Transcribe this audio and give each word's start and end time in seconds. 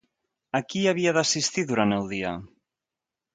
A 0.59 0.61
qui 0.73 0.79
havia 0.91 1.13
d'assistir 1.17 1.65
durant 1.73 1.93
el 1.99 2.09
dia? 2.15 2.33